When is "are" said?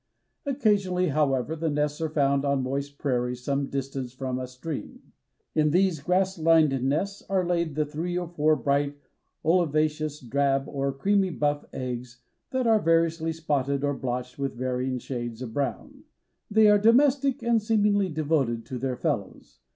2.01-2.09, 7.29-7.45, 12.65-12.81, 16.67-16.79